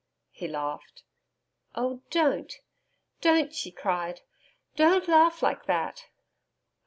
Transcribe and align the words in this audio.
He 0.31 0.47
laughed. 0.47 1.03
'Oh 1.75 2.01
don't 2.09 2.51
don't,' 3.21 3.53
she 3.53 3.69
cried. 3.69 4.21
'Don't 4.75 5.07
laugh 5.07 5.43
like 5.43 5.65
that.' 5.67 6.07